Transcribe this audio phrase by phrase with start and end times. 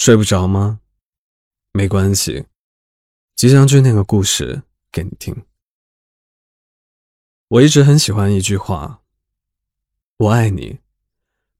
[0.00, 0.80] 睡不着吗？
[1.72, 2.46] 没关系，
[3.36, 5.44] 即将就念个故事给你听。
[7.48, 9.02] 我一直很喜欢一句话
[10.16, 10.78] ：“我爱你，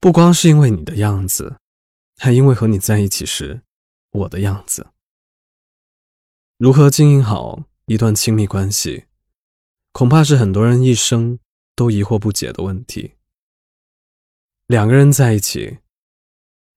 [0.00, 1.58] 不光是因为你的样子，
[2.16, 3.60] 还因为和你在一起时
[4.10, 4.86] 我的样子。”
[6.56, 9.04] 如何经营好一段亲密关系，
[9.92, 11.38] 恐怕是很多人一生
[11.76, 13.16] 都疑惑不解的问题。
[14.66, 15.80] 两个人在一起。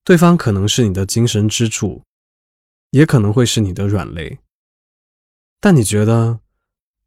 [0.06, 2.04] 对方可能是你的精神支柱，
[2.90, 4.40] 也可能会是你的软肋。
[5.62, 6.42] 但你觉得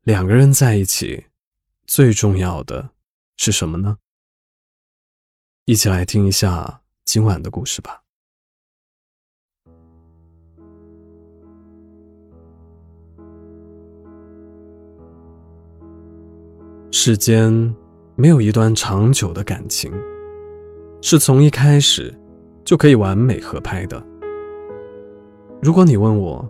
[0.01, 1.27] 两个人在一起
[1.87, 2.89] 最重要的
[3.37, 3.99] 是什么呢？
[5.67, 8.03] 一起来听一下今晚的故事吧。
[16.91, 17.77] 世间
[18.15, 19.93] 没有一段长久的感情，
[21.03, 22.19] 是从一开始。
[22.67, 24.03] 就可以完美合拍的。
[25.63, 26.47] 如果你问我，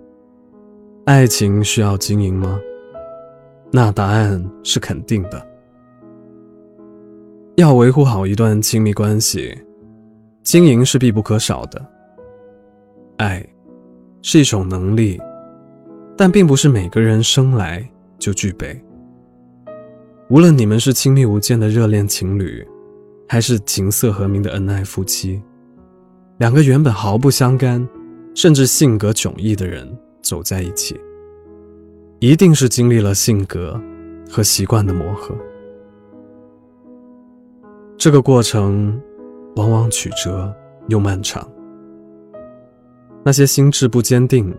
[1.04, 2.58] 爱情需要经营吗？
[3.70, 5.46] 那答案是肯定的。
[7.56, 9.56] 要维护好一段亲密关系，
[10.42, 11.86] 经营是必不可少的。
[13.18, 13.46] 爱
[14.22, 15.20] 是一种能力，
[16.16, 17.86] 但并不是每个人生来
[18.18, 18.78] 就具备。
[20.30, 22.66] 无论你们是亲密无间的热恋情侣，
[23.28, 25.42] 还是琴瑟和鸣的恩爱夫妻。
[26.38, 27.86] 两个原本毫不相干，
[28.34, 29.88] 甚至性格迥异的人
[30.20, 30.94] 走在一起，
[32.18, 33.80] 一定是经历了性格
[34.30, 35.34] 和习惯的磨合。
[37.96, 39.00] 这个过程
[39.56, 40.54] 往往曲折
[40.88, 41.48] 又漫长。
[43.24, 44.54] 那些心智不坚定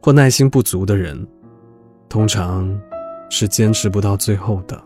[0.00, 1.26] 或耐心不足的人，
[2.08, 2.80] 通常
[3.28, 4.80] 是坚持不到最后的。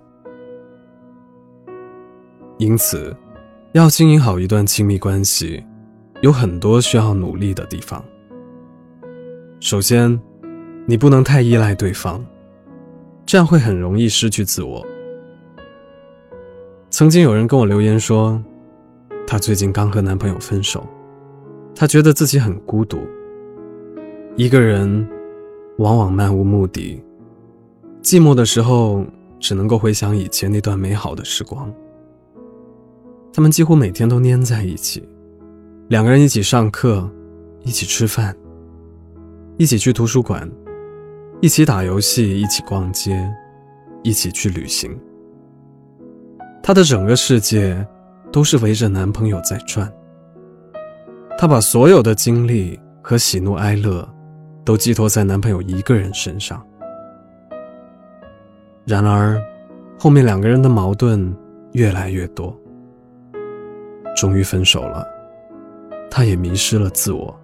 [2.57, 3.15] 因此，
[3.73, 5.63] 要经营好一段亲密关系。
[6.21, 8.03] 有很多需要努力的地方。
[9.61, 10.21] 首先，
[10.87, 12.25] 你不能太依赖对方，
[13.27, 14.85] 这样会很容易失去自我。
[16.91, 18.43] 曾经有人跟我留言说，
[19.27, 20.87] 她最近刚和男朋友分手，
[21.75, 22.99] 她觉得自己很孤独。
[24.37, 25.09] 一个人
[25.79, 27.03] 往往漫无目的，
[28.03, 29.05] 寂寞的时候
[29.41, 31.73] 只能够回想以前那段美好的时光。
[33.33, 35.03] 他们几乎每天都黏在一起。
[35.89, 37.07] 两个人一起上课，
[37.63, 38.35] 一起吃饭，
[39.59, 40.51] 一起去图书馆，
[41.43, 43.31] 一起打游戏，一起逛街，
[44.03, 44.99] 一起去旅行。
[46.63, 47.87] 她的整个世界
[48.33, 49.93] 都是围着男朋友在转。
[51.37, 54.09] 她把所有的精力和喜怒哀乐
[54.65, 56.67] 都寄托在男朋友一个人身上。
[58.87, 59.39] 然而，
[59.99, 61.35] 后面两个人的矛盾
[61.73, 62.59] 越来越多，
[64.17, 65.07] 终于分手了。
[66.17, 67.37] 他也迷失了自我。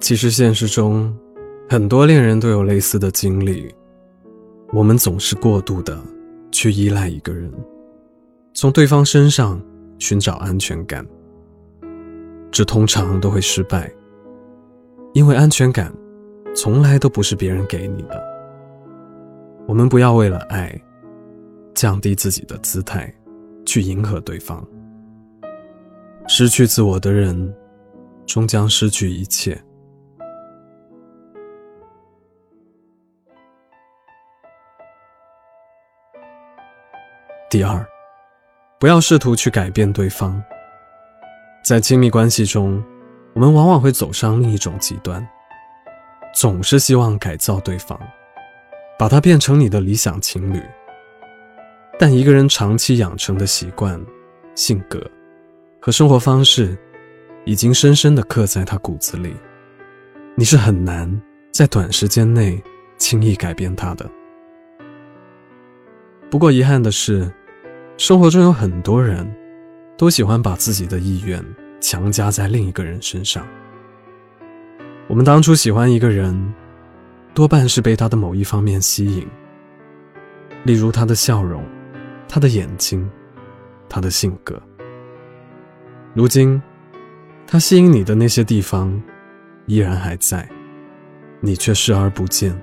[0.00, 1.16] 其实现实中，
[1.68, 3.72] 很多恋人都有类似的经历。
[4.72, 5.96] 我们总是过度的
[6.50, 7.48] 去依赖一个人，
[8.52, 9.62] 从对方身上
[10.00, 11.06] 寻找安全感，
[12.50, 13.88] 这通常都会失败，
[15.12, 15.94] 因为安全感
[16.52, 18.20] 从来都不是别人给你的。
[19.68, 20.76] 我们不要为了爱，
[21.74, 23.14] 降低自己的姿态，
[23.64, 24.66] 去迎合对方。
[26.30, 27.56] 失去自我的人，
[28.26, 29.58] 终将失去一切。
[37.48, 37.82] 第二，
[38.78, 40.40] 不要试图去改变对方。
[41.64, 42.84] 在亲密关系中，
[43.32, 45.26] 我们往往会走上另一种极端，
[46.34, 47.98] 总是希望改造对方，
[48.98, 50.62] 把他变成你的理想情侣。
[51.98, 53.98] 但一个人长期养成的习惯、
[54.54, 55.02] 性格。
[55.88, 56.76] 和生活方式
[57.46, 59.34] 已经深深的刻在他骨子里，
[60.34, 61.10] 你是很难
[61.50, 62.62] 在短时间内
[62.98, 64.06] 轻易改变他的。
[66.30, 67.32] 不过遗憾的是，
[67.96, 69.26] 生活中有很多人
[69.96, 71.42] 都喜欢把自己的意愿
[71.80, 73.48] 强加在另一个人身上。
[75.06, 76.54] 我们当初喜欢一个人，
[77.32, 79.26] 多半是被他的某一方面吸引，
[80.64, 81.64] 例如他的笑容、
[82.28, 83.10] 他的眼睛、
[83.88, 84.62] 他的性格。
[86.14, 86.60] 如今，
[87.46, 89.00] 他吸引你的那些地方
[89.66, 90.48] 依然还在，
[91.40, 92.58] 你却视而不见，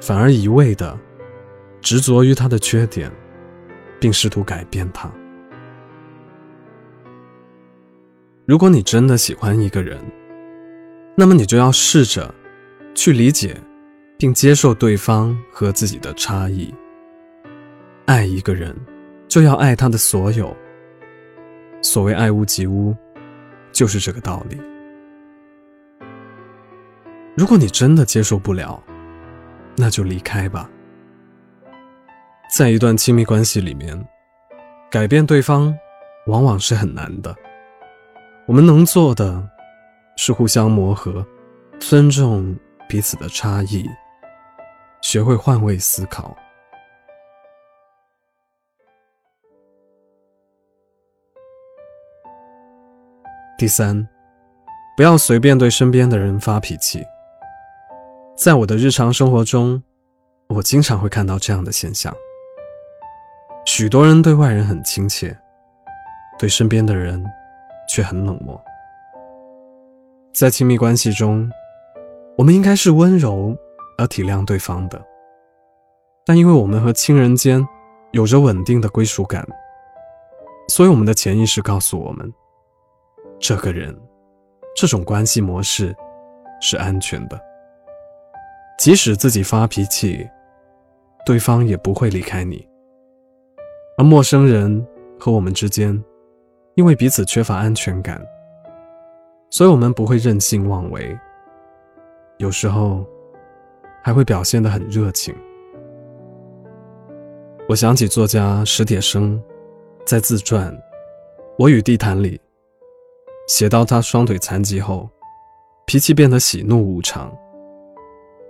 [0.00, 0.98] 反而一味的
[1.80, 3.12] 执着于他的缺点，
[4.00, 5.08] 并试图改变他。
[8.44, 9.98] 如果你真的喜欢一个人，
[11.14, 12.34] 那么你就要试着
[12.94, 13.56] 去理解
[14.18, 16.74] 并接受对方和自己的差异。
[18.06, 18.74] 爱一个人，
[19.28, 20.56] 就要爱他的所有。
[21.80, 22.94] 所谓爱屋及乌，
[23.72, 24.60] 就是这个道理。
[27.36, 28.82] 如果你真的接受不了，
[29.76, 30.68] 那就离开吧。
[32.56, 33.96] 在一段亲密关系里面，
[34.90, 35.72] 改变对方
[36.26, 37.34] 往往是很难的。
[38.46, 39.48] 我们能做的，
[40.16, 41.24] 是互相磨合，
[41.78, 42.56] 尊重
[42.88, 43.88] 彼此的差异，
[45.02, 46.36] 学会换位思考。
[53.58, 54.06] 第三，
[54.96, 57.04] 不要随便对身边的人发脾气。
[58.36, 59.82] 在我的日常生活中，
[60.46, 62.14] 我经常会看到这样的现象：
[63.66, 65.36] 许多人对外人很亲切，
[66.38, 67.20] 对身边的人
[67.92, 68.62] 却很冷漠。
[70.32, 71.50] 在亲密关系中，
[72.36, 73.56] 我们应该是温柔
[73.98, 75.04] 而体谅对方的，
[76.24, 77.66] 但因为我们和亲人间
[78.12, 79.44] 有着稳定的归属感，
[80.68, 82.32] 所以我们的潜意识告诉我们，
[83.38, 83.96] 这个人，
[84.74, 85.94] 这种关系模式
[86.60, 87.40] 是安全的。
[88.78, 90.28] 即使自己发脾气，
[91.26, 92.66] 对方也不会离开你。
[93.96, 94.86] 而陌生人
[95.18, 96.02] 和我们之间，
[96.74, 98.24] 因为彼此缺乏安全感，
[99.50, 101.18] 所以我们不会任性妄为，
[102.36, 103.04] 有时候
[104.02, 105.34] 还会表现得很热情。
[107.68, 109.42] 我想起作家史铁生
[110.06, 110.72] 在自传
[111.58, 112.40] 《我与地坛》里
[113.48, 115.08] 写到，他双腿残疾后，
[115.86, 117.34] 脾气变得喜怒无常。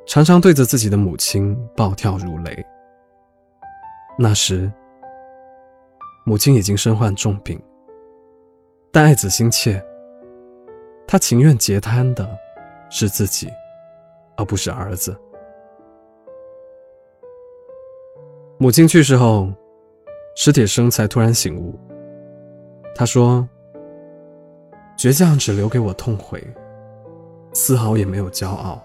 [0.04, 2.66] 常常对着自己的母亲暴跳如雷。
[4.18, 4.70] 那时，
[6.24, 7.62] 母亲已经身患重病，
[8.90, 9.80] 但爱子心切，
[11.06, 12.28] 他情愿截瘫的
[12.90, 13.48] 是自己，
[14.36, 15.16] 而不是儿子。
[18.58, 19.48] 母亲去世后，
[20.34, 21.78] 史铁生才突然醒悟。
[22.96, 23.48] 他说
[24.98, 26.44] ：“倔强只留给我痛悔，
[27.52, 28.82] 丝毫也没有骄傲。”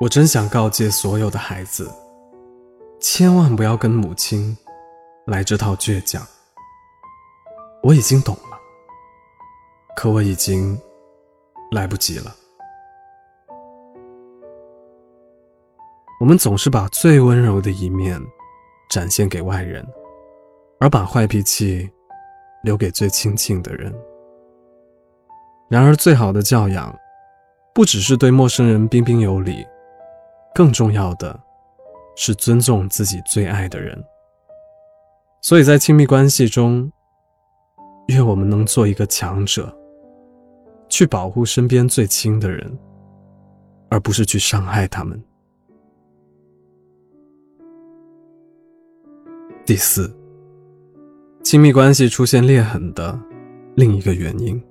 [0.00, 1.90] 我真想告诫所有的孩子，
[3.00, 4.56] 千万不要跟母亲
[5.26, 6.24] 来这套倔强。
[7.82, 8.56] 我已经懂了，
[9.96, 10.80] 可我已经
[11.72, 12.32] 来不及了。
[16.20, 18.20] 我们总是把最温柔的一面
[18.88, 19.84] 展现给外人，
[20.78, 21.90] 而把坏脾气
[22.62, 23.92] 留给最亲近的人。
[25.74, 26.96] 然而，最好的教养，
[27.74, 29.66] 不只是对陌生人彬彬有礼。
[30.54, 31.36] 更重要的，
[32.14, 34.00] 是尊重自己最爱的人。
[35.42, 36.88] 所以在亲密关系中，
[38.06, 39.76] 愿我们能做一个强者，
[40.88, 42.78] 去保护身边最亲的人，
[43.88, 45.20] 而不是去伤害他们。
[49.66, 50.16] 第四，
[51.42, 53.18] 亲密关系出现裂痕的
[53.74, 54.62] 另一个原因，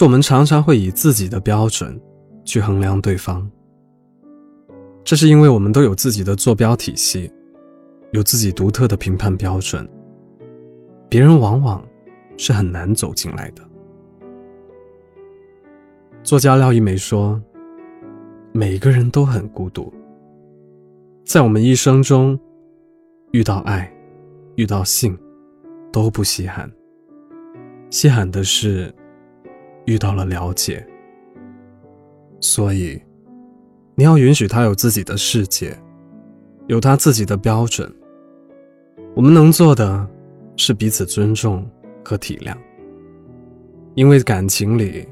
[0.00, 2.00] 是我们常常会以自己的标准
[2.42, 3.46] 去衡量对方。
[5.04, 7.30] 这是因为我们都有自己的坐标体系，
[8.12, 9.86] 有自己独特的评判标准，
[11.06, 11.86] 别人往往
[12.38, 13.62] 是很难走进来的。
[16.22, 17.38] 作家廖一梅说
[18.52, 19.92] ：“每个人都很孤独，
[21.26, 22.40] 在我们一生中，
[23.32, 23.92] 遇到爱，
[24.54, 25.14] 遇到性，
[25.92, 26.72] 都不稀罕。
[27.90, 28.90] 稀罕的是
[29.84, 30.86] 遇到了了解。
[32.40, 33.00] 所以。”
[33.96, 35.76] 你要允许他有自己的世界，
[36.68, 37.92] 有他自己的标准。
[39.14, 40.08] 我们能做的
[40.56, 41.68] 是彼此尊重
[42.02, 42.56] 和体谅。
[43.94, 45.06] 因为感情里，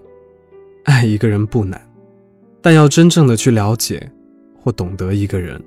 [0.85, 1.79] 爱一个人不难，
[2.63, 4.11] 但要真正的去了解
[4.63, 5.63] 或懂得一个人，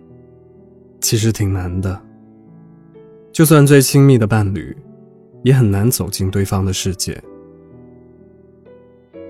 [1.00, 2.02] 其实挺难的。
[3.32, 4.76] 就算最亲密的伴侣，
[5.44, 7.22] 也很难走进对方的世界。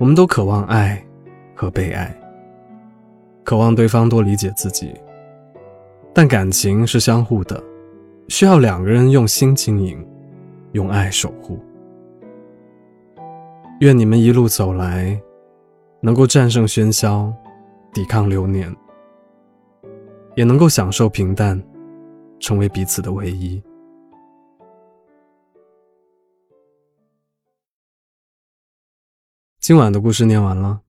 [0.01, 0.99] 我们都渴望爱
[1.53, 2.11] 和被爱。
[3.43, 4.95] 渴望对方多理解自己，
[6.11, 7.63] 但感情是相互的，
[8.27, 10.03] 需要两个人用心经营，
[10.71, 11.59] 用爱守护。
[13.81, 15.21] 愿你们一路走来，
[15.99, 17.31] 能够战胜喧嚣，
[17.93, 18.75] 抵抗流年，
[20.35, 21.61] 也能够享受平淡，
[22.39, 23.61] 成为彼此的唯一。
[29.61, 30.81] 今晚的故事念完了。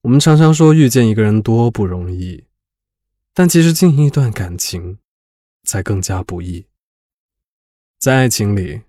[0.00, 2.44] 我们常常说遇见一个人多不容易，
[3.32, 4.98] 但其实经营一段感情
[5.62, 6.66] 才更加不易。
[7.96, 8.82] 在爱情里，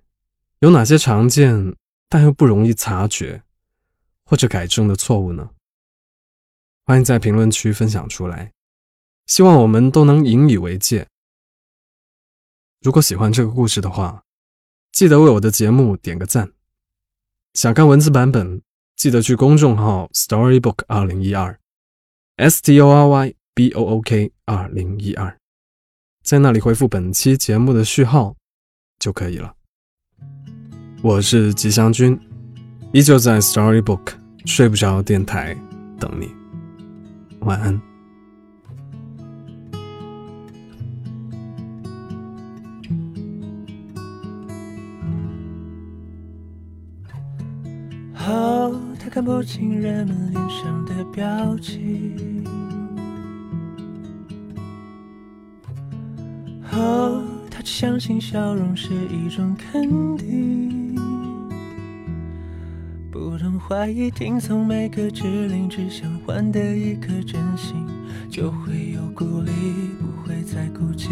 [0.61, 1.75] 有哪些常见
[2.09, 3.43] 但又不容易察觉
[4.25, 5.51] 或者改正的错误呢？
[6.83, 8.51] 欢迎在评论区分享出来，
[9.27, 11.07] 希望我们都能引以为戒。
[12.81, 14.23] 如果喜欢这个故事的话，
[14.91, 16.51] 记得为我的节目点个赞。
[17.53, 18.63] 想看文字版本，
[18.97, 21.59] 记得去公众号 Storybook 二零一二
[22.37, 25.37] ，S T O R Y B O O K 二零一二，
[26.23, 28.35] 在那里回复本期节目的序号
[28.97, 29.53] 就可以了。
[31.03, 32.19] 我是吉祥君，
[32.91, 34.13] 依旧在 Storybook
[34.45, 35.55] 睡不着电台
[35.99, 36.31] 等你，
[37.41, 37.86] 晚安。
[49.17, 52.45] 看不清人们脸上的表情，
[56.71, 60.95] 哦，他只相信笑容是一种肯定，
[63.09, 67.75] 不懂怀疑，听从每个指令，只想换得一颗真心，
[68.29, 69.51] 就会有鼓励，
[69.99, 71.09] 不会再孤寂，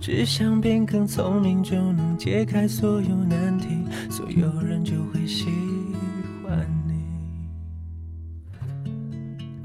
[0.00, 3.68] 只想变更聪明，就能解开所有难题，
[4.08, 5.44] 所有人就会喜。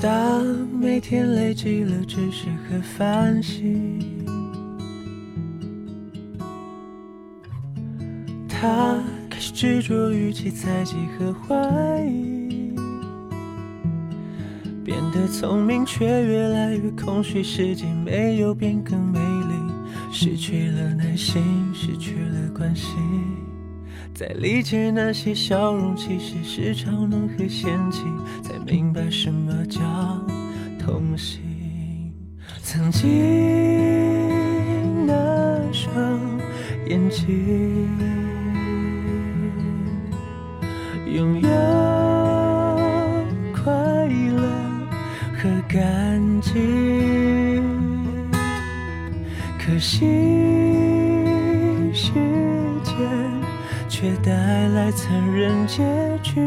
[0.01, 3.99] 当每天累积了知识和反省，
[8.47, 8.97] 他
[9.29, 12.73] 开始执着于其猜忌和怀疑，
[14.85, 19.55] 变得聪明却越来越空虚，世界没有变更美丽，
[20.13, 22.95] 失去了耐心，失去了关心。
[24.19, 28.01] 在理解那些笑容其实是嘲弄和嫌弃，
[28.43, 29.79] 才明白什么叫
[30.77, 32.13] 痛心。
[32.61, 33.07] 曾经
[35.07, 36.19] 那双
[36.89, 37.88] 眼睛，
[41.05, 41.49] 拥有
[43.53, 43.71] 快
[44.35, 44.41] 乐
[45.38, 46.51] 和感激，
[49.57, 50.48] 可惜。
[54.89, 55.84] 太残忍结
[56.24, 56.41] 局。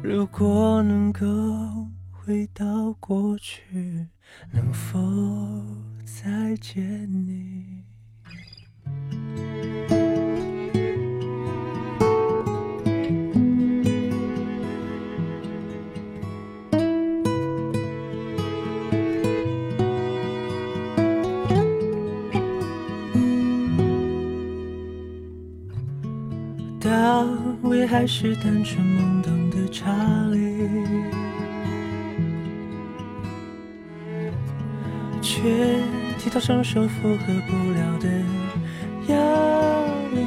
[0.00, 1.26] 如果能够
[2.12, 4.06] 回到过去，
[4.52, 4.96] 能否
[6.04, 7.77] 再见你？
[27.60, 29.92] 我也还是单纯懵懂的查
[30.30, 30.66] 理，
[35.20, 35.42] 却
[36.18, 38.08] 提到承受负荷不了的
[39.08, 39.16] 压
[40.14, 40.18] 力。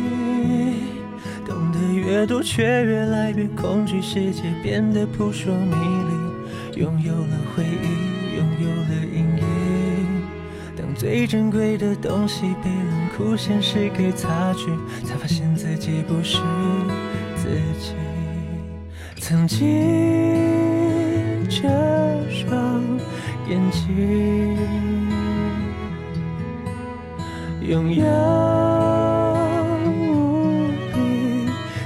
[1.46, 6.80] 懂得越多，却越来越恐惧，世界变得扑朔迷离。
[6.80, 9.44] 拥有了回忆，拥有了阴影。
[10.78, 14.70] 当最珍贵的东西被冷酷现实给擦去，
[15.06, 15.41] 才发现
[15.82, 16.38] 己不是。
[17.36, 17.96] 自己
[19.20, 19.58] 曾经
[21.50, 21.58] 这
[22.30, 22.80] 双
[23.50, 24.56] 眼睛，
[27.62, 28.06] 拥有
[29.84, 30.96] 无比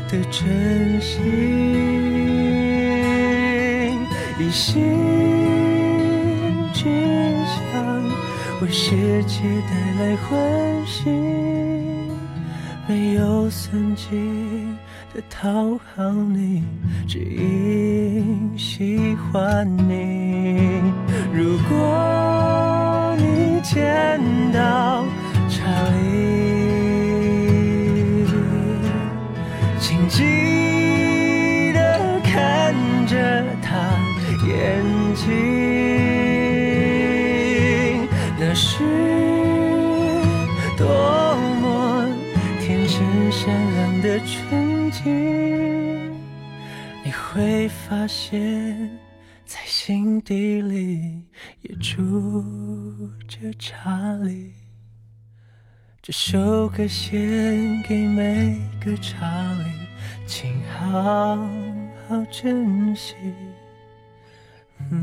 [0.10, 1.24] 的真心，
[4.38, 4.92] 一心
[6.74, 6.84] 只
[7.48, 7.64] 想
[8.62, 9.74] 为世界带
[10.04, 10.38] 来欢，
[12.88, 14.10] 没有算计
[15.14, 15.22] 的。
[15.30, 16.64] 讨好你，
[17.08, 20.82] 只因喜欢你。
[21.34, 24.20] 如果你见
[24.54, 25.04] 到
[44.06, 44.76] 的纯。
[47.04, 48.90] 你会发现，
[49.46, 51.24] 在心底里
[51.62, 52.44] 也住
[53.28, 54.54] 着查理。
[56.04, 59.66] 这首歌献给每个查理，
[60.28, 61.36] 请好
[62.08, 63.16] 好珍惜。
[64.90, 64.96] 最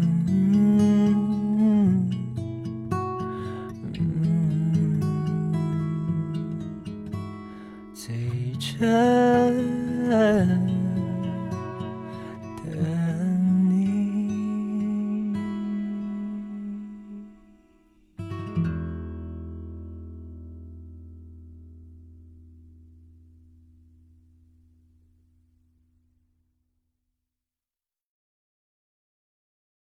[8.83, 10.62] 真。